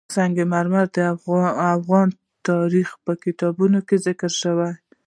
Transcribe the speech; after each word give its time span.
سنگ 0.15 0.37
مرمر 0.51 0.85
د 0.95 0.97
افغان 1.75 2.07
تاریخ 2.47 2.89
په 3.05 3.11
کتابونو 3.23 3.79
کې 3.87 3.95
ذکر 4.05 4.31
شوی 4.41 4.71
دي. 4.75 4.79